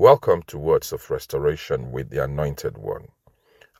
Welcome 0.00 0.44
to 0.46 0.58
Words 0.58 0.92
of 0.92 1.10
Restoration 1.10 1.90
with 1.90 2.10
the 2.10 2.22
Anointed 2.22 2.78
One. 2.78 3.08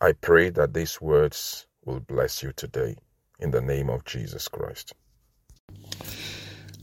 I 0.00 0.14
pray 0.14 0.50
that 0.50 0.74
these 0.74 1.00
words 1.00 1.68
will 1.84 2.00
bless 2.00 2.42
you 2.42 2.50
today 2.56 2.96
in 3.38 3.52
the 3.52 3.60
name 3.60 3.88
of 3.88 4.04
Jesus 4.04 4.48
Christ. 4.48 4.94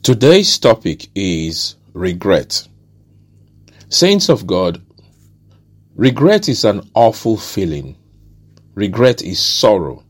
Today's 0.03 0.57
topic 0.57 1.09
is 1.15 1.75
regret. 1.91 2.65
Saints 3.89 4.29
of 4.29 4.47
God, 4.47 4.81
regret 5.97 6.47
is 6.47 6.63
an 6.63 6.89
awful 6.93 7.35
feeling. 7.35 7.97
Regret 8.73 9.21
is 9.21 9.43
sorrow. 9.43 10.05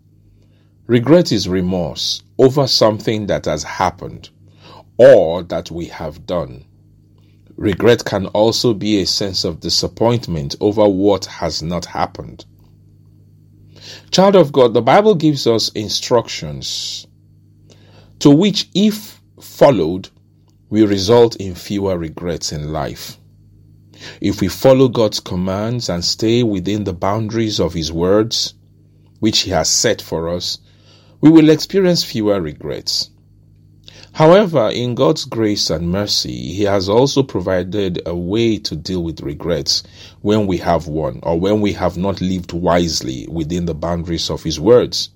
Regret 0.86 1.32
is 1.32 1.50
remorse 1.50 2.22
over 2.38 2.68
something 2.68 3.26
that 3.26 3.46
has 3.46 3.64
happened 3.64 4.30
or 5.00 5.42
that 5.42 5.72
we 5.72 5.86
have 5.86 6.28
done. 6.28 6.64
Regret 7.58 8.04
can 8.04 8.26
also 8.28 8.74
be 8.74 9.00
a 9.00 9.06
sense 9.06 9.46
of 9.46 9.62
disappointment 9.62 10.56
over 10.60 10.88
what 10.88 11.26
has 11.26 11.64
not 11.64 11.86
happened. 11.86 12.46
Child 14.12 14.36
of 14.36 14.52
God, 14.52 14.74
the 14.74 14.82
Bible 14.82 15.16
gives 15.16 15.48
us 15.48 15.70
instructions 15.70 17.08
to 18.20 18.30
which, 18.30 18.70
if 18.74 19.22
followed, 19.40 20.10
will 20.70 20.88
result 20.88 21.36
in 21.38 21.56
fewer 21.56 21.98
regrets 21.98 22.52
in 22.52 22.72
life. 22.72 23.18
If 24.20 24.42
we 24.42 24.48
follow 24.48 24.88
God's 24.88 25.20
commands 25.20 25.90
and 25.90 26.04
stay 26.04 26.44
within 26.44 26.84
the 26.84 26.94
boundaries 26.94 27.60
of 27.60 27.74
His 27.74 27.92
words, 27.92 28.54
which 29.20 29.42
He 29.42 29.52
has 29.52 29.70
set 29.70 30.02
for 30.02 30.30
us, 30.30 30.58
we 31.22 31.30
will 31.30 31.50
experience 31.50 32.04
fewer 32.04 32.42
regrets. 32.42 33.10
However, 34.16 34.70
in 34.70 34.96
God's 34.96 35.26
grace 35.26 35.70
and 35.70 35.92
mercy, 35.92 36.54
He 36.54 36.64
has 36.64 36.88
also 36.88 37.22
provided 37.22 38.02
a 38.06 38.16
way 38.16 38.58
to 38.60 38.74
deal 38.74 39.04
with 39.04 39.20
regrets 39.20 39.84
when 40.22 40.48
we 40.48 40.60
have 40.60 40.88
one 40.88 41.20
or 41.22 41.38
when 41.38 41.60
we 41.60 41.74
have 41.74 41.98
not 41.98 42.22
lived 42.22 42.54
wisely 42.54 43.28
within 43.30 43.66
the 43.66 43.74
boundaries 43.74 44.30
of 44.30 44.44
His 44.44 44.58
words. 44.58 45.10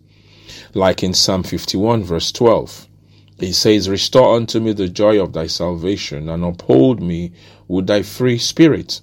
Like 0.74 1.02
in 1.02 1.14
Psalm 1.14 1.44
51, 1.44 2.04
verse 2.04 2.34
12, 2.34 2.90
He 3.40 3.54
says, 3.54 3.88
Restore 3.88 4.36
unto 4.36 4.60
me 4.60 4.74
the 4.74 4.90
joy 4.90 5.24
of 5.24 5.32
thy 5.32 5.48
salvation 5.48 6.28
and 6.28 6.44
uphold 6.44 7.02
me 7.02 7.32
with 7.70 7.88
thy 7.88 8.02
free 8.02 8.38
spirit. 8.38 9.00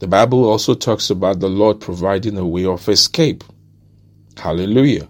The 0.00 0.08
Bible 0.08 0.44
also 0.44 0.74
talks 0.74 1.10
about 1.10 1.38
the 1.38 1.48
Lord 1.48 1.80
providing 1.80 2.36
a 2.38 2.44
way 2.44 2.64
of 2.64 2.88
escape. 2.88 3.44
Hallelujah. 4.36 5.08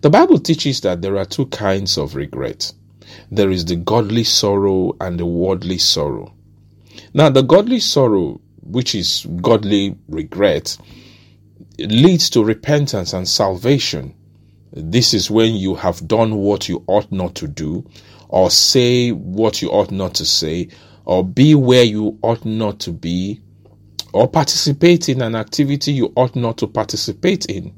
The 0.00 0.10
Bible 0.10 0.40
teaches 0.40 0.80
that 0.80 1.00
there 1.00 1.16
are 1.16 1.24
two 1.24 1.46
kinds 1.46 1.96
of 1.96 2.16
regret 2.16 2.72
there 3.30 3.50
is 3.50 3.64
the 3.64 3.76
godly 3.76 4.24
sorrow 4.24 4.96
and 5.00 5.18
the 5.18 5.26
worldly 5.26 5.78
sorrow. 5.78 6.34
Now, 7.12 7.30
the 7.30 7.42
godly 7.42 7.80
sorrow, 7.80 8.40
which 8.62 8.94
is 8.94 9.26
godly 9.40 9.96
regret, 10.08 10.76
leads 11.78 12.30
to 12.30 12.44
repentance 12.44 13.12
and 13.12 13.28
salvation. 13.28 14.14
This 14.72 15.14
is 15.14 15.30
when 15.30 15.54
you 15.54 15.74
have 15.74 16.06
done 16.08 16.36
what 16.36 16.68
you 16.68 16.82
ought 16.86 17.10
not 17.12 17.34
to 17.36 17.48
do, 17.48 17.84
or 18.28 18.50
say 18.50 19.10
what 19.10 19.62
you 19.62 19.70
ought 19.70 19.90
not 19.90 20.14
to 20.14 20.24
say, 20.24 20.68
or 21.04 21.24
be 21.24 21.54
where 21.54 21.84
you 21.84 22.18
ought 22.22 22.44
not 22.44 22.80
to 22.80 22.92
be, 22.92 23.40
or 24.12 24.28
participate 24.28 25.08
in 25.08 25.20
an 25.22 25.34
activity 25.34 25.92
you 25.92 26.12
ought 26.16 26.34
not 26.34 26.58
to 26.58 26.66
participate 26.66 27.46
in. 27.46 27.74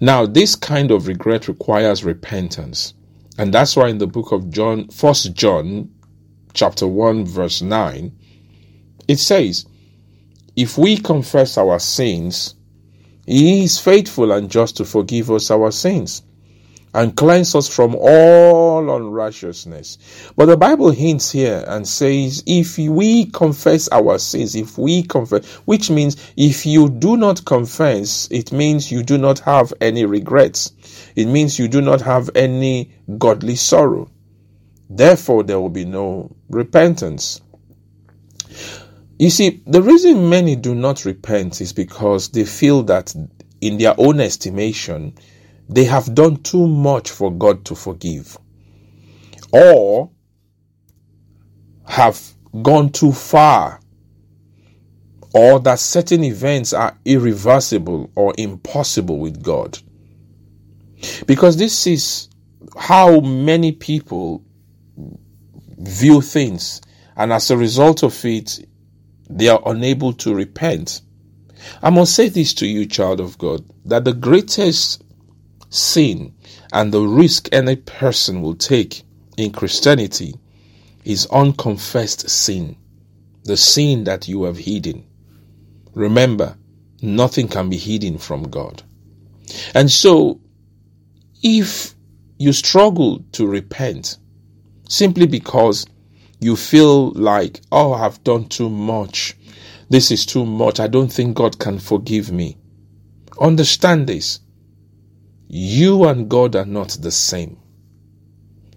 Now, 0.00 0.26
this 0.26 0.54
kind 0.56 0.90
of 0.90 1.06
regret 1.06 1.48
requires 1.48 2.04
repentance. 2.04 2.94
And 3.38 3.52
that's 3.52 3.76
why 3.76 3.88
in 3.88 3.98
the 3.98 4.06
book 4.06 4.32
of 4.32 4.50
John, 4.50 4.88
First 4.88 5.34
John, 5.34 5.90
chapter 6.52 6.86
1, 6.86 7.26
verse 7.26 7.62
9, 7.62 8.12
it 9.08 9.18
says, 9.18 9.66
If 10.54 10.78
we 10.78 10.96
confess 10.96 11.58
our 11.58 11.78
sins, 11.78 12.54
he 13.26 13.64
is 13.64 13.78
faithful 13.78 14.32
and 14.32 14.50
just 14.50 14.76
to 14.76 14.84
forgive 14.84 15.30
us 15.30 15.50
our 15.50 15.70
sins 15.70 16.22
and 16.94 17.16
cleanse 17.16 17.54
us 17.56 17.68
from 17.68 17.96
all 17.96 18.94
unrighteousness. 18.96 19.98
But 20.36 20.46
the 20.46 20.56
Bible 20.56 20.90
hints 20.90 21.32
here 21.32 21.64
and 21.66 21.86
says, 21.86 22.42
if 22.46 22.78
we 22.78 23.26
confess 23.26 23.88
our 23.90 24.18
sins, 24.18 24.54
if 24.54 24.78
we 24.78 25.02
confess, 25.02 25.44
which 25.64 25.90
means 25.90 26.16
if 26.36 26.64
you 26.64 26.88
do 26.88 27.16
not 27.16 27.44
confess, 27.44 28.28
it 28.30 28.52
means 28.52 28.92
you 28.92 29.02
do 29.02 29.18
not 29.18 29.40
have 29.40 29.74
any 29.80 30.04
regrets. 30.04 30.72
It 31.16 31.26
means 31.26 31.58
you 31.58 31.68
do 31.68 31.80
not 31.80 32.00
have 32.00 32.30
any 32.34 32.92
godly 33.18 33.56
sorrow. 33.56 34.10
Therefore, 34.90 35.42
there 35.42 35.60
will 35.60 35.70
be 35.70 35.84
no 35.84 36.34
repentance. 36.50 37.40
You 39.18 39.30
see, 39.30 39.62
the 39.66 39.82
reason 39.82 40.28
many 40.28 40.56
do 40.56 40.74
not 40.74 41.04
repent 41.04 41.60
is 41.60 41.72
because 41.72 42.28
they 42.30 42.44
feel 42.44 42.82
that, 42.84 43.14
in 43.60 43.78
their 43.78 43.94
own 43.96 44.20
estimation, 44.20 45.14
they 45.68 45.84
have 45.84 46.14
done 46.14 46.42
too 46.42 46.66
much 46.66 47.10
for 47.10 47.30
God 47.32 47.64
to 47.66 47.74
forgive, 47.74 48.36
or 49.52 50.10
have 51.86 52.20
gone 52.62 52.90
too 52.90 53.12
far, 53.12 53.80
or 55.32 55.60
that 55.60 55.78
certain 55.78 56.24
events 56.24 56.72
are 56.72 56.98
irreversible 57.04 58.10
or 58.14 58.34
impossible 58.36 59.18
with 59.18 59.42
God. 59.42 59.78
Because 61.26 61.56
this 61.56 61.86
is 61.86 62.28
how 62.76 63.20
many 63.20 63.72
people 63.72 64.42
view 65.78 66.20
things, 66.20 66.80
and 67.16 67.32
as 67.32 67.50
a 67.50 67.56
result 67.56 68.02
of 68.02 68.24
it, 68.24 68.66
they 69.28 69.48
are 69.48 69.62
unable 69.66 70.12
to 70.12 70.34
repent. 70.34 71.02
I 71.82 71.90
must 71.90 72.14
say 72.14 72.28
this 72.28 72.54
to 72.54 72.66
you, 72.66 72.86
child 72.86 73.20
of 73.20 73.38
God, 73.38 73.64
that 73.84 74.04
the 74.04 74.12
greatest 74.12 75.02
sin 75.70 76.34
and 76.72 76.92
the 76.92 77.00
risk 77.00 77.48
any 77.52 77.76
person 77.76 78.42
will 78.42 78.54
take 78.54 79.02
in 79.36 79.50
Christianity 79.52 80.34
is 81.04 81.26
unconfessed 81.26 82.28
sin, 82.28 82.76
the 83.44 83.56
sin 83.56 84.04
that 84.04 84.28
you 84.28 84.44
have 84.44 84.56
hidden. 84.56 85.06
Remember, 85.94 86.56
nothing 87.02 87.48
can 87.48 87.70
be 87.70 87.76
hidden 87.76 88.18
from 88.18 88.44
God. 88.44 88.82
And 89.74 89.90
so, 89.90 90.40
if 91.44 91.94
you 92.38 92.54
struggle 92.54 93.22
to 93.32 93.46
repent 93.46 94.16
simply 94.88 95.26
because 95.26 95.86
you 96.40 96.56
feel 96.56 97.10
like, 97.10 97.60
oh, 97.70 97.92
I've 97.92 98.24
done 98.24 98.46
too 98.46 98.70
much, 98.70 99.36
this 99.90 100.10
is 100.10 100.24
too 100.24 100.46
much, 100.46 100.80
I 100.80 100.86
don't 100.86 101.12
think 101.12 101.36
God 101.36 101.58
can 101.58 101.78
forgive 101.78 102.32
me. 102.32 102.56
Understand 103.38 104.06
this. 104.06 104.40
You 105.46 106.04
and 106.04 106.30
God 106.30 106.56
are 106.56 106.64
not 106.64 106.96
the 107.00 107.10
same. 107.10 107.58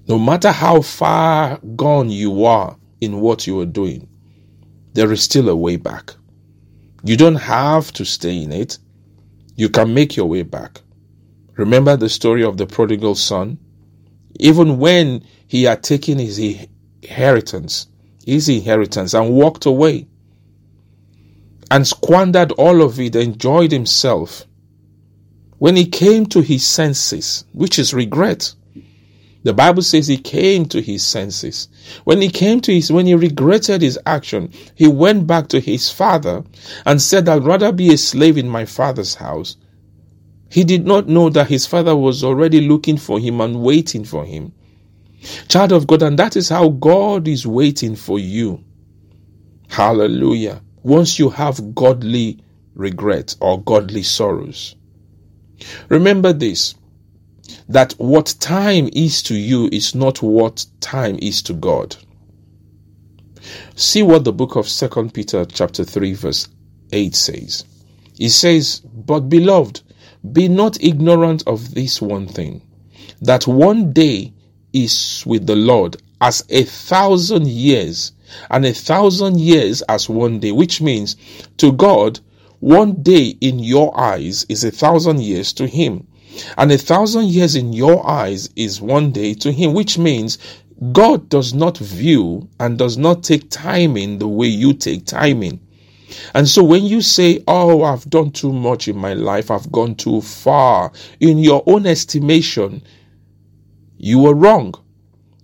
No 0.08 0.20
matter 0.20 0.52
how 0.52 0.82
far 0.82 1.60
gone 1.78 2.10
you 2.10 2.44
are 2.46 2.78
in 3.00 3.22
what 3.22 3.48
you 3.48 3.60
are 3.62 3.66
doing, 3.66 4.10
there 4.94 5.12
is 5.14 5.24
still 5.24 5.48
a 5.48 5.56
way 5.56 5.78
back. 5.78 6.14
You 7.04 7.16
don't 7.16 7.36
have 7.36 7.94
to 7.94 8.04
stay 8.04 8.44
in 8.44 8.52
it. 8.52 8.78
You 9.56 9.70
can 9.70 9.94
make 9.94 10.18
your 10.18 10.26
way 10.26 10.44
back. 10.44 10.82
Remember 11.58 11.98
the 11.98 12.08
story 12.08 12.44
of 12.44 12.58
the 12.58 12.68
prodigal 12.68 13.16
son? 13.16 13.58
Even 14.40 14.78
when 14.78 15.24
he 15.48 15.64
had 15.64 15.82
taken 15.82 16.20
his 16.20 16.38
inheritance, 16.38 17.88
his 18.24 18.48
inheritance, 18.48 19.16
and 19.16 19.34
walked 19.34 19.66
away 19.66 20.08
and 21.72 21.86
squandered 21.86 22.52
all 22.54 22.82
of 22.84 23.00
it, 23.00 23.16
enjoyed 23.16 23.72
himself. 23.72 24.46
When 25.58 25.76
he 25.76 25.86
came 25.86 26.28
to 26.28 26.42
his 26.42 26.66
senses, 26.66 27.44
which 27.54 27.80
is 27.80 27.94
regret, 27.94 28.54
the 29.44 29.54
Bible 29.54 29.82
says 29.82 30.08
he 30.08 30.18
came 30.18 30.68
to 30.68 30.82
his 30.82 31.04
senses. 31.04 31.70
When 32.04 32.22
he 32.22 32.30
came 32.30 32.62
to 32.62 32.74
his, 32.74 32.92
when 32.92 33.08
he 33.08 33.16
regretted 33.16 33.82
his 33.82 33.98
action, 34.06 34.52
he 34.76 34.88
went 34.88 35.26
back 35.26 35.48
to 35.50 35.60
his 35.60 35.90
father 35.90 36.44
and 36.86 37.02
said, 37.02 37.28
I'd 37.28 37.44
rather 37.44 37.72
be 37.72 37.92
a 37.94 37.98
slave 37.98 38.38
in 38.38 38.48
my 38.48 38.66
father's 38.66 39.16
house 39.16 39.58
he 40.50 40.64
did 40.64 40.86
not 40.86 41.08
know 41.08 41.30
that 41.30 41.48
his 41.48 41.66
father 41.66 41.96
was 41.96 42.24
already 42.24 42.62
looking 42.68 42.98
for 42.98 43.20
him 43.20 43.42
and 43.42 43.62
waiting 43.62 44.04
for 44.04 44.26
him. 44.26 44.54
Child 45.50 45.72
of 45.72 45.88
God, 45.88 46.04
and 46.04 46.18
that 46.20 46.36
is 46.36 46.50
how 46.50 46.70
God 46.70 47.28
is 47.28 47.46
waiting 47.46 47.96
for 47.96 48.20
you. 48.20 48.64
Hallelujah. 49.70 50.62
Once 50.84 51.20
you 51.20 51.30
have 51.30 51.76
godly 51.76 52.40
regret 52.76 53.36
or 53.42 53.62
godly 53.64 54.04
sorrows. 54.04 54.76
Remember 55.90 56.32
this 56.32 56.76
that 57.70 57.94
what 57.94 58.36
time 58.40 58.90
is 58.94 59.24
to 59.24 59.36
you 59.36 59.70
is 59.72 59.96
not 59.96 60.22
what 60.22 60.66
time 60.80 61.18
is 61.22 61.42
to 61.42 61.54
God. 61.54 61.96
See 63.76 64.04
what 64.04 64.24
the 64.24 64.34
book 64.34 64.56
of 64.56 64.68
Second 64.68 65.14
Peter 65.14 65.46
chapter 65.46 65.84
3 65.84 66.14
verse 66.14 66.48
8 66.92 67.16
says. 67.16 67.66
It 68.20 68.30
says, 68.30 68.80
But 68.80 69.22
beloved, 69.22 69.82
be 70.32 70.48
not 70.48 70.82
ignorant 70.82 71.44
of 71.48 71.74
this 71.74 72.02
one 72.02 72.28
thing, 72.28 72.62
that 73.22 73.48
one 73.48 73.94
day 73.94 74.34
is 74.74 75.24
with 75.26 75.48
the 75.48 75.56
Lord 75.56 75.98
as 76.20 76.44
a 76.50 76.64
thousand 76.64 77.48
years, 77.48 78.12
and 78.50 78.66
a 78.66 78.74
thousand 78.74 79.40
years 79.40 79.82
as 79.84 80.10
one 80.10 80.40
day, 80.40 80.52
which 80.52 80.82
means 80.82 81.16
to 81.58 81.72
God, 81.72 82.20
one 82.60 83.04
day 83.04 83.38
in 83.40 83.60
your 83.60 83.98
eyes 84.00 84.46
is 84.50 84.64
a 84.64 84.72
thousand 84.72 85.22
years 85.22 85.54
to 85.54 85.68
Him. 85.68 86.08
And 86.58 86.72
a 86.72 86.78
thousand 86.78 87.28
years 87.28 87.56
in 87.56 87.74
your 87.74 88.08
eyes 88.08 88.50
is 88.56 88.82
one 88.82 89.12
day 89.12 89.34
to 89.36 89.52
Him, 89.52 89.74
which 89.74 89.98
means 89.98 90.38
God 90.92 91.30
does 91.30 91.54
not 91.54 91.78
view 91.78 92.50
and 92.60 92.78
does 92.78 92.98
not 92.98 93.24
take 93.24 93.50
timing 93.50 94.18
the 94.18 94.28
way 94.28 94.48
you 94.48 94.74
take 94.74 95.06
timing. 95.06 95.60
And 96.34 96.48
so 96.48 96.64
when 96.64 96.86
you 96.86 97.02
say, 97.02 97.44
Oh, 97.48 97.84
I've 97.84 98.10
done 98.10 98.32
too 98.32 98.54
much 98.54 98.88
in 98.88 98.98
my 98.98 99.14
life, 99.14 99.52
I've 99.52 99.72
gone 99.72 99.96
too 99.96 100.22
far, 100.22 100.92
in 101.20 101.40
your 101.40 101.64
own 101.66 101.86
estimation, 101.86 102.82
you 103.98 104.26
are 104.28 104.34
wrong. 104.34 104.74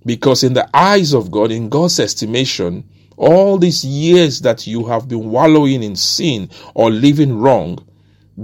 Because 0.05 0.43
in 0.43 0.53
the 0.53 0.69
eyes 0.73 1.13
of 1.13 1.31
God, 1.31 1.51
in 1.51 1.69
God's 1.69 1.99
estimation, 1.99 2.83
all 3.15 3.57
these 3.57 3.85
years 3.85 4.41
that 4.41 4.67
you 4.67 4.85
have 4.85 5.07
been 5.07 5.29
wallowing 5.29 5.83
in 5.83 5.95
sin 5.95 6.49
or 6.73 6.89
living 6.89 7.37
wrong, 7.37 7.79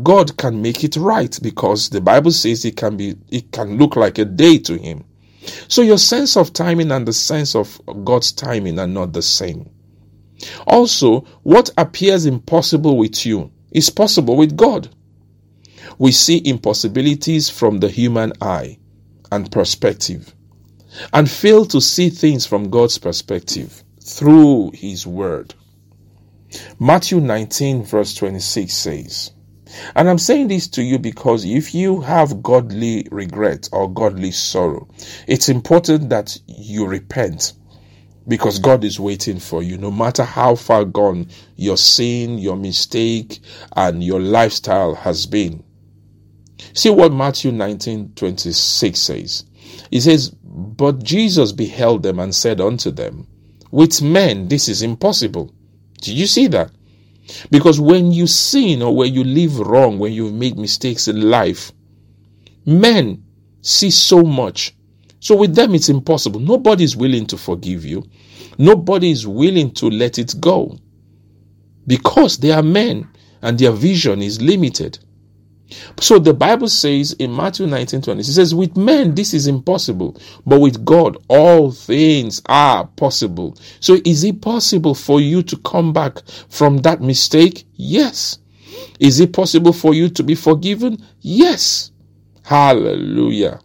God 0.03 0.37
can 0.37 0.61
make 0.61 0.83
it 0.83 0.95
right 0.95 1.37
because 1.41 1.89
the 1.89 2.01
Bible 2.01 2.31
says 2.31 2.63
it 2.63 2.77
can 2.77 2.95
be, 2.95 3.15
it 3.29 3.51
can 3.51 3.77
look 3.77 3.95
like 3.95 4.19
a 4.19 4.25
day 4.25 4.59
to 4.59 4.77
Him. 4.77 5.03
So 5.67 5.81
your 5.81 5.97
sense 5.97 6.37
of 6.37 6.53
timing 6.53 6.91
and 6.91 7.07
the 7.07 7.13
sense 7.13 7.55
of 7.55 7.81
God's 8.03 8.31
timing 8.31 8.77
are 8.77 8.87
not 8.87 9.13
the 9.13 9.21
same. 9.21 9.69
Also, 10.67 11.21
what 11.43 11.69
appears 11.77 12.25
impossible 12.25 12.97
with 12.97 13.25
you 13.25 13.51
is 13.71 13.89
possible 13.89 14.35
with 14.35 14.55
God. 14.55 14.89
We 15.97 16.11
see 16.11 16.41
impossibilities 16.43 17.49
from 17.49 17.79
the 17.79 17.89
human 17.89 18.33
eye 18.41 18.77
and 19.31 19.51
perspective 19.51 20.33
and 21.13 21.29
fail 21.29 21.65
to 21.65 21.81
see 21.81 22.09
things 22.09 22.45
from 22.45 22.69
God's 22.69 22.97
perspective 22.97 23.83
through 24.01 24.71
His 24.73 25.05
Word. 25.05 25.53
Matthew 26.79 27.19
19, 27.19 27.83
verse 27.83 28.15
26 28.15 28.73
says, 28.73 29.31
and 29.95 30.09
I'm 30.09 30.17
saying 30.17 30.47
this 30.47 30.67
to 30.69 30.83
you 30.83 30.97
because 30.97 31.45
if 31.45 31.75
you 31.75 32.01
have 32.01 32.41
godly 32.41 33.07
regret 33.11 33.69
or 33.71 33.91
godly 33.91 34.31
sorrow, 34.31 34.87
it's 35.27 35.47
important 35.47 36.09
that 36.09 36.39
you 36.47 36.87
repent 36.87 37.53
because 38.29 38.59
God 38.59 38.83
is 38.83 38.99
waiting 38.99 39.39
for 39.39 39.61
you. 39.63 39.77
No 39.77 39.91
matter 39.91 40.23
how 40.23 40.55
far 40.55 40.85
gone 40.85 41.27
your 41.57 41.77
sin, 41.77 42.37
your 42.37 42.55
mistake, 42.55 43.39
and 43.75 44.03
your 44.03 44.21
lifestyle 44.21 44.95
has 44.95 45.25
been. 45.25 45.63
See 46.73 46.89
what 46.89 47.11
Matthew 47.11 47.51
19 47.51 48.13
26 48.15 48.99
says. 48.99 49.45
It 49.91 50.01
says, 50.01 50.29
But 50.29 51.03
Jesus 51.03 51.51
beheld 51.51 52.03
them 52.03 52.19
and 52.19 52.33
said 52.33 52.61
unto 52.61 52.91
them, 52.91 53.27
With 53.71 54.01
men 54.01 54.47
this 54.47 54.69
is 54.69 54.81
impossible. 54.81 55.53
Did 56.01 56.13
you 56.15 56.27
see 56.27 56.47
that? 56.47 56.71
Because 57.51 57.79
when 57.79 58.11
you 58.11 58.27
sin 58.27 58.81
or 58.81 58.95
when 58.95 59.13
you 59.13 59.23
live 59.23 59.59
wrong, 59.59 59.99
when 59.99 60.13
you 60.13 60.31
make 60.31 60.57
mistakes 60.57 61.07
in 61.07 61.29
life, 61.29 61.71
men 62.65 63.23
see 63.61 63.91
so 63.91 64.23
much. 64.23 64.75
So 65.19 65.35
with 65.35 65.55
them, 65.55 65.75
it's 65.75 65.89
impossible. 65.89 66.39
Nobody 66.39 66.83
is 66.83 66.95
willing 66.95 67.25
to 67.27 67.37
forgive 67.37 67.85
you. 67.85 68.05
Nobody 68.57 69.11
is 69.11 69.27
willing 69.27 69.71
to 69.75 69.89
let 69.89 70.17
it 70.17 70.35
go 70.39 70.77
because 71.87 72.37
they 72.37 72.51
are 72.51 72.63
men 72.63 73.09
and 73.41 73.57
their 73.57 73.71
vision 73.71 74.21
is 74.21 74.41
limited. 74.41 74.99
So 75.99 76.17
the 76.17 76.33
Bible 76.33 76.67
says 76.67 77.13
in 77.13 77.35
Matthew 77.35 77.67
19 77.67 78.01
20, 78.01 78.21
it 78.21 78.23
says, 78.23 78.55
With 78.55 78.75
men 78.75 79.13
this 79.15 79.33
is 79.33 79.47
impossible, 79.47 80.19
but 80.45 80.59
with 80.59 80.83
God 80.83 81.17
all 81.27 81.71
things 81.71 82.41
are 82.47 82.87
possible. 82.87 83.55
So 83.79 83.97
is 84.03 84.23
it 84.23 84.41
possible 84.41 84.95
for 84.95 85.21
you 85.21 85.43
to 85.43 85.57
come 85.57 85.93
back 85.93 86.19
from 86.49 86.79
that 86.79 87.01
mistake? 87.01 87.65
Yes. 87.73 88.39
Is 88.99 89.19
it 89.19 89.33
possible 89.33 89.73
for 89.73 89.93
you 89.93 90.09
to 90.09 90.23
be 90.23 90.35
forgiven? 90.35 90.97
Yes. 91.21 91.91
Hallelujah. 92.43 93.59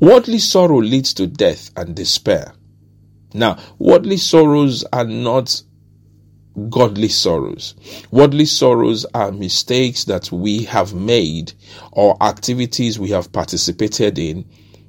Worldly 0.00 0.38
sorrow 0.38 0.80
leads 0.80 1.14
to 1.14 1.26
death 1.26 1.70
and 1.76 1.94
despair. 1.94 2.54
Now, 3.32 3.58
worldly 3.78 4.16
sorrows 4.16 4.84
are 4.92 5.04
not 5.04 5.62
godly 6.68 7.08
sorrows. 7.08 7.74
Worldly 8.10 8.44
sorrows 8.44 9.04
are 9.14 9.32
mistakes 9.32 10.04
that 10.04 10.30
we 10.30 10.64
have 10.64 10.94
made 10.94 11.52
or 11.92 12.16
activities 12.22 12.98
we 12.98 13.10
have 13.10 13.32
participated 13.32 14.18
in 14.18 14.44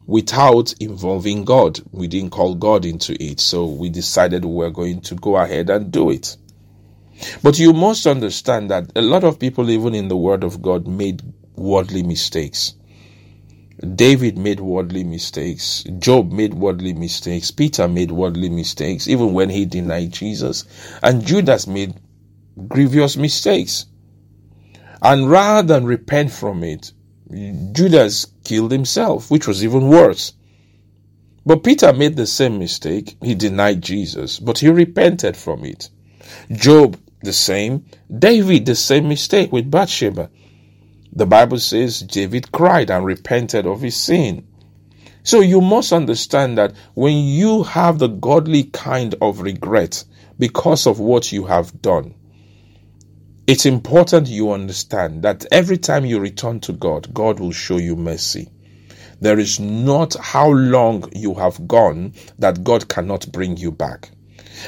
without 0.05 0.73
involving 0.79 1.43
God. 1.43 1.79
We 1.91 2.07
didn't 2.07 2.31
call 2.31 2.55
God 2.55 2.85
into 2.85 3.21
it, 3.21 3.39
so 3.39 3.65
we 3.65 3.89
decided 3.89 4.45
we 4.45 4.53
were 4.53 4.69
going 4.69 5.01
to 5.01 5.15
go 5.15 5.37
ahead 5.37 5.69
and 5.69 5.91
do 5.91 6.11
it. 6.11 6.37
But 7.41 7.57
you 7.57 7.73
must 7.73 8.05
understand 8.05 8.69
that 8.71 8.91
a 8.95 9.01
lot 9.01 9.23
of 9.23 9.39
people, 9.39 9.69
even 9.69 9.95
in 9.95 10.09
the 10.09 10.17
Word 10.17 10.43
of 10.43 10.61
God, 10.61 10.87
made 10.87 11.21
worldly 11.55 12.03
mistakes. 12.03 12.75
David 13.85 14.37
made 14.37 14.59
worldly 14.59 15.03
mistakes. 15.03 15.83
Job 15.99 16.31
made 16.31 16.53
worldly 16.53 16.93
mistakes. 16.93 17.51
Peter 17.51 17.87
made 17.87 18.11
worldly 18.11 18.49
mistakes, 18.49 19.07
even 19.07 19.33
when 19.33 19.49
he 19.49 19.65
denied 19.65 20.11
Jesus. 20.11 20.65
And 21.03 21.25
Judas 21.25 21.67
made 21.67 21.95
grievous 22.67 23.17
mistakes. 23.17 23.85
And 25.01 25.29
rather 25.29 25.67
than 25.67 25.85
repent 25.85 26.31
from 26.31 26.63
it, 26.63 26.91
Judas 27.73 28.27
killed 28.43 28.71
himself, 28.71 29.29
which 29.29 29.47
was 29.47 29.63
even 29.63 29.87
worse. 29.87 30.33
But 31.45 31.63
Peter 31.63 31.93
made 31.93 32.15
the 32.15 32.25
same 32.25 32.57
mistake. 32.57 33.17
He 33.21 33.35
denied 33.35 33.81
Jesus, 33.81 34.39
but 34.39 34.59
he 34.59 34.69
repented 34.69 35.37
from 35.37 35.63
it. 35.63 35.89
Job, 36.51 36.97
the 37.21 37.33
same. 37.33 37.85
David, 38.17 38.65
the 38.65 38.75
same 38.75 39.07
mistake 39.07 39.51
with 39.51 39.69
Bathsheba. 39.69 40.29
The 41.15 41.25
Bible 41.25 41.59
says 41.59 42.01
David 42.01 42.51
cried 42.51 42.91
and 42.91 43.05
repented 43.05 43.65
of 43.65 43.81
his 43.81 43.95
sin. 43.95 44.45
So 45.23 45.39
you 45.39 45.61
must 45.61 45.93
understand 45.93 46.57
that 46.57 46.73
when 46.93 47.15
you 47.17 47.63
have 47.63 47.99
the 47.99 48.07
godly 48.09 48.65
kind 48.65 49.15
of 49.21 49.39
regret 49.39 50.03
because 50.37 50.85
of 50.85 50.99
what 50.99 51.31
you 51.31 51.45
have 51.45 51.81
done, 51.81 52.13
it's 53.47 53.65
important 53.65 54.27
you 54.27 54.51
understand 54.51 55.23
that 55.23 55.45
every 55.51 55.77
time 55.77 56.05
you 56.05 56.19
return 56.19 56.59
to 56.61 56.73
God, 56.73 57.13
God 57.13 57.39
will 57.39 57.51
show 57.51 57.77
you 57.77 57.95
mercy. 57.95 58.49
There 59.21 59.39
is 59.39 59.59
not 59.59 60.15
how 60.15 60.49
long 60.49 61.09
you 61.15 61.35
have 61.35 61.67
gone 61.67 62.13
that 62.39 62.63
God 62.63 62.89
cannot 62.89 63.31
bring 63.31 63.55
you 63.55 63.71
back. 63.71 64.11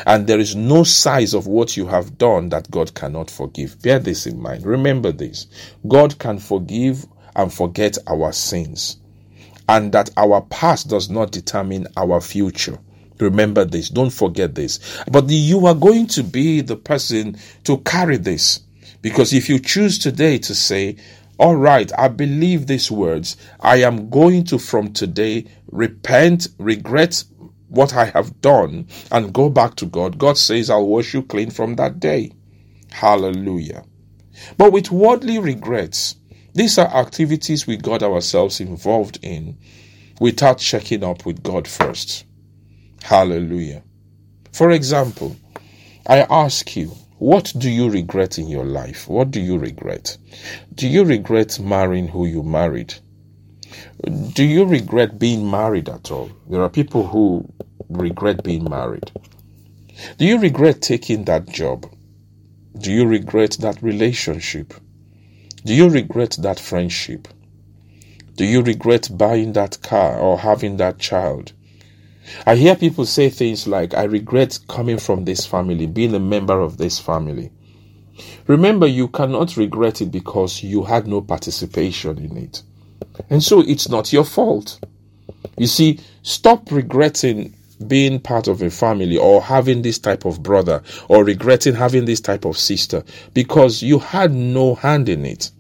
And 0.06 0.28
there 0.28 0.40
is 0.40 0.56
no 0.56 0.84
size 0.84 1.34
of 1.34 1.48
what 1.48 1.78
you 1.78 1.88
have 1.88 2.18
done 2.18 2.50
that 2.50 2.70
God 2.72 2.94
cannot 2.94 3.30
forgive. 3.30 3.82
Bear 3.82 4.00
this 4.00 4.28
in 4.28 4.42
mind. 4.42 4.66
Remember 4.66 5.12
this 5.12 5.48
God 5.88 6.20
can 6.20 6.40
forgive 6.40 7.06
and 7.36 7.54
forget 7.54 7.98
our 8.08 8.34
sins, 8.34 8.98
and 9.70 9.92
that 9.92 10.10
our 10.18 10.42
past 10.42 10.90
does 10.90 11.10
not 11.10 11.32
determine 11.32 11.88
our 11.96 12.20
future. 12.20 12.80
Remember 13.20 13.66
this. 13.66 13.90
Don't 13.90 14.12
forget 14.12 14.56
this. 14.56 14.80
But 15.12 15.30
you 15.30 15.66
are 15.66 15.76
going 15.76 16.08
to 16.08 16.24
be 16.24 16.62
the 16.62 16.76
person 16.76 17.38
to 17.64 17.78
carry 17.80 18.18
this. 18.18 18.62
Because 19.02 19.34
if 19.34 19.50
you 19.50 19.60
choose 19.60 19.98
today 19.98 20.38
to 20.40 20.54
say, 20.54 20.98
all 21.40 21.56
right, 21.56 21.92
I 21.98 22.08
believe 22.08 22.66
these 22.66 22.90
words. 22.92 23.38
I 23.60 23.78
am 23.78 24.10
going 24.10 24.44
to 24.46 24.58
from 24.58 24.92
today 24.94 25.46
repent, 25.72 26.48
regret 26.58 27.24
what 27.78 27.94
I 27.94 28.06
have 28.06 28.42
done 28.42 28.88
and 29.12 29.32
go 29.32 29.50
back 29.50 29.76
to 29.76 29.86
God, 29.86 30.18
God 30.18 30.38
says, 30.38 30.70
I'll 30.72 30.88
wash 30.88 31.14
you 31.14 31.22
clean 31.22 31.52
from 31.52 31.76
that 31.76 32.00
day. 32.00 32.32
Hallelujah. 32.92 33.86
But 34.58 34.72
with 34.72 34.92
worldly 34.92 35.38
regrets, 35.38 36.16
these 36.56 36.80
are 36.80 36.88
activities 36.88 37.68
we 37.68 37.78
got 37.78 38.02
ourselves 38.02 38.60
involved 38.60 39.20
in 39.22 39.60
without 40.20 40.58
checking 40.58 41.04
up 41.04 41.24
with 41.24 41.44
God 41.44 41.68
first. 41.68 42.26
Hallelujah. 43.04 43.84
For 44.54 44.72
example, 44.72 45.36
I 46.08 46.22
ask 46.32 46.76
you, 46.76 46.94
what 47.20 47.54
do 47.58 47.70
you 47.70 47.92
regret 47.92 48.40
in 48.40 48.48
your 48.48 48.66
life? 48.66 49.08
What 49.08 49.30
do 49.30 49.40
you 49.40 49.60
regret? 49.60 50.18
Do 50.74 50.88
you 50.88 51.04
regret 51.04 51.60
marrying 51.60 52.08
who 52.08 52.26
you 52.26 52.42
married? 52.42 52.96
Do 54.34 54.44
you 54.44 54.66
regret 54.66 55.20
being 55.20 55.50
married 55.50 55.90
at 55.90 56.10
all? 56.12 56.32
There 56.50 56.62
are 56.62 56.70
people 56.70 57.06
who 57.06 57.48
regret 57.90 58.44
being 58.44 58.70
married. 58.70 59.12
Do 60.18 60.26
you 60.26 60.40
regret 60.40 60.82
taking 60.82 61.26
that 61.26 61.48
job? 61.48 61.86
Do 62.78 62.92
you 62.92 63.08
regret 63.08 63.58
that 63.62 63.82
relationship? 63.82 64.74
Do 65.66 65.74
you 65.74 65.90
regret 65.90 66.38
that 66.40 66.60
friendship? 66.60 67.28
Do 68.36 68.46
you 68.46 68.62
regret 68.62 69.10
buying 69.12 69.54
that 69.54 69.82
car 69.82 70.20
or 70.20 70.38
having 70.38 70.78
that 70.78 71.00
child? 71.00 71.54
I 72.46 72.56
hear 72.56 72.76
people 72.76 73.06
say 73.06 73.30
things 73.30 73.68
like, 73.68 73.94
I 73.96 74.04
regret 74.04 74.60
coming 74.68 75.00
from 75.00 75.26
this 75.26 75.46
family, 75.46 75.88
being 75.88 76.14
a 76.14 76.20
member 76.20 76.60
of 76.60 76.78
this 76.78 77.00
family. 77.00 77.52
Remember, 78.46 78.86
you 78.86 79.08
cannot 79.08 79.58
regret 79.58 80.02
it 80.02 80.12
because 80.12 80.62
you 80.62 80.84
had 80.84 81.08
no 81.08 81.22
participation 81.22 82.18
in 82.20 82.38
it. 82.38 82.62
And 83.30 83.44
so 83.44 83.62
it's 83.62 83.90
not 83.90 84.14
your 84.14 84.24
fault. 84.24 84.80
You 85.58 85.68
see, 85.68 86.00
stop 86.22 86.72
regretting 86.72 87.56
being 87.86 88.20
part 88.20 88.48
of 88.48 88.62
a 88.62 88.70
family 88.70 89.18
or 89.18 89.42
having 89.42 89.82
this 89.82 90.00
type 90.00 90.26
of 90.26 90.42
brother 90.42 90.82
or 91.08 91.24
regretting 91.24 91.76
having 91.76 92.06
this 92.06 92.22
type 92.22 92.46
of 92.46 92.58
sister 92.58 93.04
because 93.34 93.84
you 93.84 94.00
had 94.00 94.32
no 94.32 94.76
hand 94.76 95.10
in 95.10 95.26
it. 95.26 95.52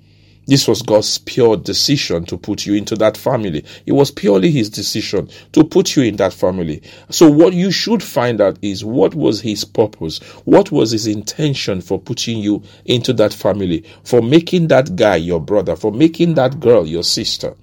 This 0.47 0.65
was 0.65 0.81
God's 0.81 1.17
pure 1.17 1.57
decision 1.57 2.24
to 2.27 2.38
put 2.38 2.65
you 2.65 2.74
into 2.74 2.95
that 2.95 3.17
family. 3.17 3.65
It 3.86 3.91
was 3.91 4.12
purely 4.12 4.50
His 4.50 4.69
decision 4.69 5.29
to 5.51 5.65
put 5.65 5.97
you 5.97 6.03
in 6.03 6.15
that 6.15 6.31
family. 6.31 6.81
So, 7.09 7.29
what 7.29 7.51
you 7.51 7.69
should 7.69 8.01
find 8.01 8.39
out 8.39 8.57
is 8.62 8.83
what 8.86 9.13
was 9.13 9.41
His 9.41 9.65
purpose? 9.65 10.19
What 10.45 10.71
was 10.71 10.91
His 10.91 11.05
intention 11.05 11.81
for 11.81 12.00
putting 12.00 12.38
you 12.38 12.63
into 12.86 13.12
that 13.13 13.33
family? 13.33 13.83
For 14.05 14.21
making 14.21 14.69
that 14.69 14.95
guy 14.95 15.17
your 15.17 15.41
brother? 15.41 15.75
For 15.75 15.91
making 15.91 16.36
that 16.36 16.62
girl 16.62 16.88
your 16.88 17.03
sister? 17.03 17.53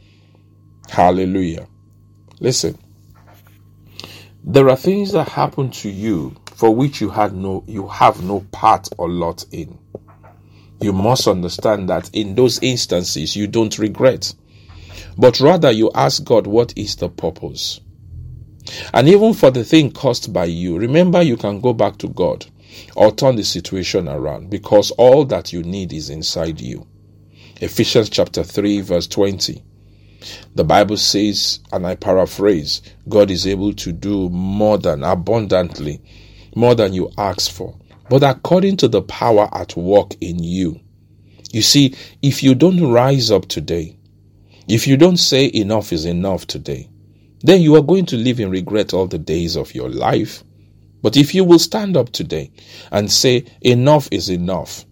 Hallelujah. 0.91 1.67
Listen, 2.39 2.79
there 4.47 4.69
are 4.69 4.77
things 4.77 5.13
that 5.13 5.27
happen 5.29 5.71
to 5.71 5.89
you 5.89 6.37
for 6.55 6.75
which 6.75 7.01
you 7.01 7.09
had 7.09 7.33
no 7.33 7.65
you 7.67 7.89
have 7.89 8.23
no 8.23 8.41
part 8.53 8.89
or 8.99 9.09
lot 9.09 9.43
in. 9.53 9.79
You 10.83 10.93
must 10.93 11.27
understand 11.27 11.89
that 11.89 12.11
in 12.13 12.35
those 12.35 12.59
instances 12.63 13.35
you 13.35 13.47
don't 13.47 13.79
regret, 13.79 14.35
but 15.17 15.41
rather 15.41 15.71
you 15.71 15.91
ask 15.95 16.23
God 16.25 16.47
what 16.47 16.77
is 16.77 16.95
the 16.97 17.09
purpose. 17.09 17.81
And 18.93 19.09
even 19.09 19.33
for 19.33 19.51
the 19.51 19.65
thing 19.65 19.91
caused 19.91 20.31
by 20.31 20.45
you, 20.45 20.77
remember 20.79 21.23
you 21.23 21.39
can 21.39 21.61
go 21.61 21.73
back 21.73 21.97
to 21.99 22.09
God 22.09 22.45
or 22.97 23.13
turn 23.13 23.37
the 23.37 23.45
situation 23.45 24.09
around 24.09 24.51
because 24.51 24.91
all 24.93 25.25
that 25.25 25.55
you 25.55 25.63
need 25.63 25.91
is 25.95 26.11
inside 26.11 26.61
you. 26.61 26.87
Ephesians 27.63 28.11
chapter 28.11 28.43
3 28.45 28.83
verse 28.83 29.07
20. 29.07 29.63
The 30.55 30.65
Bible 30.65 30.97
says, 30.97 31.61
and 31.73 31.87
I 31.87 31.95
paraphrase, 31.95 32.83
God 33.09 33.31
is 33.31 33.47
able 33.47 33.73
to 33.75 33.93
do 33.93 34.29
more 34.31 34.79
than 34.79 35.03
abundantly, 35.03 36.01
more 36.55 36.75
than 36.75 36.93
you 36.93 37.11
ask 37.19 37.51
for, 37.51 37.79
but 38.09 38.23
according 38.23 38.77
to 38.79 38.89
the 38.89 39.03
power 39.03 39.49
at 39.53 39.77
work 39.77 40.15
in 40.21 40.43
you. 40.43 40.81
You 41.53 41.63
see, 41.63 41.95
if 42.23 42.43
you 42.43 42.55
don't 42.55 42.91
rise 42.93 43.31
up 43.31 43.47
today, 43.47 43.97
if 44.67 44.87
you 44.87 44.97
don't 44.97 45.19
say 45.19 45.51
enough 45.53 45.93
is 45.93 46.05
enough 46.05 46.47
today, 46.47 46.89
then 47.43 47.61
you 47.61 47.77
are 47.77 47.83
going 47.83 48.07
to 48.07 48.17
live 48.17 48.41
in 48.41 48.51
regret 48.51 48.95
all 48.95 49.07
the 49.07 49.19
days 49.19 49.57
of 49.57 49.75
your 49.75 49.91
life. 49.91 50.43
But 51.03 51.17
if 51.19 51.35
you 51.35 51.45
will 51.45 51.59
stand 51.59 51.97
up 51.97 52.11
today 52.11 52.51
and 52.91 53.13
say, 53.13 53.45
enough 53.61 54.09
is 54.11 54.31
enough, 54.31 54.87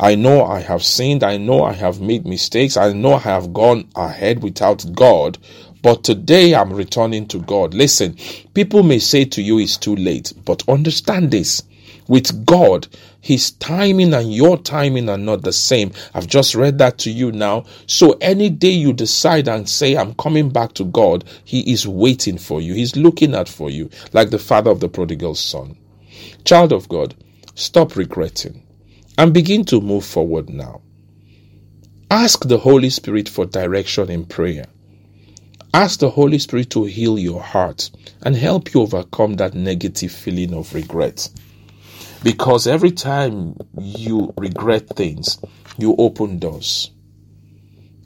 I 0.00 0.14
know 0.14 0.44
I 0.44 0.60
have 0.60 0.84
sinned. 0.84 1.24
I 1.24 1.36
know 1.36 1.64
I 1.64 1.72
have 1.72 2.00
made 2.00 2.26
mistakes. 2.26 2.76
I 2.76 2.92
know 2.92 3.14
I 3.14 3.20
have 3.20 3.52
gone 3.52 3.88
ahead 3.96 4.42
without 4.42 4.84
God. 4.94 5.38
But 5.82 6.04
today 6.04 6.54
I'm 6.54 6.72
returning 6.72 7.26
to 7.28 7.38
God. 7.38 7.74
Listen, 7.74 8.16
people 8.54 8.82
may 8.82 8.98
say 8.98 9.24
to 9.24 9.42
you 9.42 9.58
it's 9.58 9.76
too 9.76 9.96
late, 9.96 10.32
but 10.44 10.68
understand 10.68 11.30
this. 11.30 11.62
With 12.08 12.46
God, 12.46 12.88
His 13.20 13.52
timing 13.52 14.14
and 14.14 14.32
your 14.32 14.56
timing 14.56 15.08
are 15.08 15.18
not 15.18 15.42
the 15.42 15.52
same. 15.52 15.92
I've 16.14 16.26
just 16.26 16.54
read 16.54 16.78
that 16.78 16.98
to 16.98 17.10
you 17.10 17.32
now. 17.32 17.64
So 17.86 18.16
any 18.20 18.50
day 18.50 18.70
you 18.70 18.92
decide 18.92 19.46
and 19.48 19.68
say, 19.68 19.96
I'm 19.96 20.14
coming 20.14 20.48
back 20.50 20.72
to 20.74 20.84
God, 20.84 21.24
He 21.44 21.72
is 21.72 21.86
waiting 21.86 22.38
for 22.38 22.60
you. 22.60 22.74
He's 22.74 22.96
looking 22.96 23.34
out 23.34 23.48
for 23.48 23.70
you, 23.70 23.90
like 24.12 24.30
the 24.30 24.38
father 24.38 24.70
of 24.70 24.80
the 24.80 24.88
prodigal 24.88 25.34
son. 25.34 25.76
Child 26.44 26.72
of 26.72 26.88
God, 26.88 27.14
stop 27.54 27.94
regretting 27.94 28.62
and 29.18 29.34
begin 29.34 29.64
to 29.66 29.80
move 29.80 30.04
forward 30.04 30.48
now. 30.48 30.80
Ask 32.10 32.48
the 32.48 32.56
Holy 32.56 32.88
Spirit 32.88 33.28
for 33.28 33.44
direction 33.44 34.10
in 34.10 34.24
prayer. 34.24 34.64
Ask 35.74 36.00
the 36.00 36.08
Holy 36.08 36.38
Spirit 36.38 36.70
to 36.70 36.84
heal 36.84 37.18
your 37.18 37.42
heart 37.42 37.90
and 38.22 38.34
help 38.34 38.72
you 38.72 38.80
overcome 38.80 39.34
that 39.34 39.54
negative 39.54 40.12
feeling 40.12 40.54
of 40.54 40.72
regret. 40.72 41.28
Because 42.22 42.66
every 42.66 42.92
time 42.92 43.56
you 43.78 44.32
regret 44.38 44.88
things, 44.96 45.38
you 45.76 45.94
open 45.98 46.38
doors. 46.38 46.92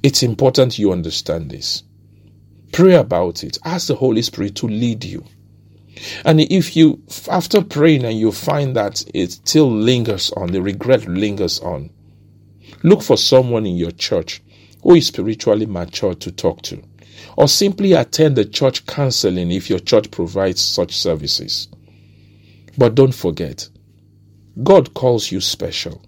It's 0.02 0.22
important 0.22 0.78
you 0.78 0.92
understand 0.92 1.50
this. 1.50 1.84
Pray 2.72 2.94
about 2.94 3.44
it. 3.44 3.58
Ask 3.64 3.88
the 3.88 3.94
Holy 3.94 4.22
Spirit 4.22 4.56
to 4.56 4.66
lead 4.66 5.04
you. 5.04 5.24
And 6.24 6.40
if 6.40 6.76
you, 6.76 7.02
after 7.30 7.62
praying 7.62 8.04
and 8.04 8.18
you 8.18 8.32
find 8.32 8.74
that 8.76 9.04
it 9.14 9.32
still 9.32 9.70
lingers 9.70 10.30
on, 10.32 10.52
the 10.52 10.62
regret 10.62 11.06
lingers 11.06 11.60
on, 11.60 11.90
look 12.82 13.02
for 13.02 13.16
someone 13.16 13.66
in 13.66 13.76
your 13.76 13.90
church 13.90 14.42
who 14.82 14.94
is 14.94 15.06
spiritually 15.06 15.66
mature 15.66 16.14
to 16.14 16.32
talk 16.32 16.62
to. 16.62 16.82
Or 17.36 17.48
simply 17.48 17.92
attend 17.92 18.36
the 18.36 18.44
church 18.44 18.84
counseling 18.86 19.50
if 19.52 19.70
your 19.70 19.78
church 19.78 20.10
provides 20.10 20.60
such 20.60 20.96
services. 20.96 21.68
But 22.76 22.94
don't 22.94 23.14
forget, 23.14 23.68
God 24.62 24.94
calls 24.94 25.30
you 25.30 25.40
special. 25.40 26.02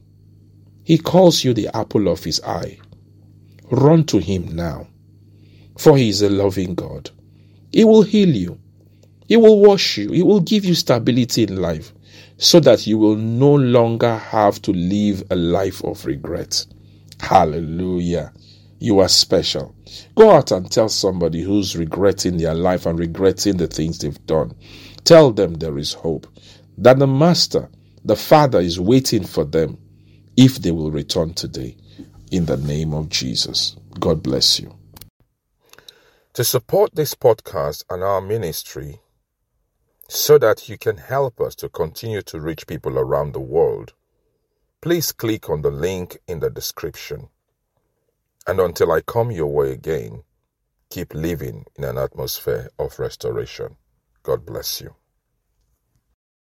He 0.82 0.98
calls 0.98 1.44
you 1.44 1.54
the 1.54 1.74
apple 1.74 2.08
of 2.08 2.24
his 2.24 2.42
eye. 2.42 2.78
Run 3.70 4.04
to 4.04 4.18
him 4.18 4.54
now, 4.54 4.88
for 5.78 5.96
he 5.96 6.08
is 6.08 6.20
a 6.20 6.28
loving 6.28 6.74
God. 6.74 7.10
He 7.72 7.84
will 7.84 8.02
heal 8.02 8.28
you. 8.28 8.60
He 9.26 9.36
will 9.36 9.60
wash 9.60 9.96
you. 9.96 10.12
He 10.12 10.22
will 10.22 10.40
give 10.40 10.64
you 10.64 10.74
stability 10.74 11.44
in 11.44 11.56
life 11.56 11.92
so 12.36 12.60
that 12.60 12.86
you 12.86 12.98
will 12.98 13.16
no 13.16 13.54
longer 13.54 14.16
have 14.16 14.60
to 14.62 14.72
live 14.72 15.22
a 15.30 15.36
life 15.36 15.82
of 15.84 16.04
regret. 16.04 16.66
Hallelujah. 17.20 18.32
You 18.80 18.98
are 19.00 19.08
special. 19.08 19.74
Go 20.14 20.30
out 20.30 20.50
and 20.50 20.70
tell 20.70 20.88
somebody 20.88 21.42
who's 21.42 21.76
regretting 21.76 22.36
their 22.36 22.54
life 22.54 22.86
and 22.86 22.98
regretting 22.98 23.56
the 23.56 23.66
things 23.66 23.98
they've 23.98 24.26
done. 24.26 24.54
Tell 25.04 25.30
them 25.30 25.54
there 25.54 25.78
is 25.78 25.94
hope, 25.94 26.26
that 26.78 26.98
the 26.98 27.06
Master, 27.06 27.70
the 28.04 28.16
Father, 28.16 28.60
is 28.60 28.78
waiting 28.80 29.24
for 29.24 29.44
them 29.44 29.78
if 30.36 30.56
they 30.56 30.70
will 30.70 30.90
return 30.90 31.32
today. 31.34 31.76
In 32.30 32.46
the 32.46 32.56
name 32.56 32.92
of 32.92 33.08
Jesus. 33.08 33.76
God 34.00 34.22
bless 34.22 34.58
you. 34.58 34.74
To 36.34 36.42
support 36.42 36.94
this 36.94 37.14
podcast 37.14 37.84
and 37.88 38.02
our 38.02 38.20
ministry, 38.20 39.00
so 40.08 40.38
that 40.38 40.68
you 40.68 40.78
can 40.78 40.98
help 40.98 41.40
us 41.40 41.54
to 41.56 41.68
continue 41.68 42.22
to 42.22 42.40
reach 42.40 42.66
people 42.66 42.98
around 42.98 43.32
the 43.32 43.40
world, 43.40 43.94
please 44.82 45.12
click 45.12 45.50
on 45.50 45.62
the 45.62 45.70
link 45.70 46.18
in 46.28 46.40
the 46.40 46.50
description. 46.50 47.28
And 48.46 48.60
until 48.60 48.92
I 48.92 49.00
come 49.00 49.30
your 49.30 49.52
way 49.52 49.72
again, 49.72 50.24
keep 50.90 51.14
living 51.14 51.64
in 51.76 51.84
an 51.84 51.98
atmosphere 51.98 52.70
of 52.78 52.98
restoration. 52.98 53.76
God 54.22 54.46
bless 54.46 54.80
you. 54.80 54.94